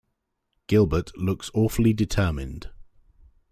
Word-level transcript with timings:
Gilbert 0.65 1.15
looks 1.15 1.51
awfully 1.53 1.93
determined. 1.93 2.71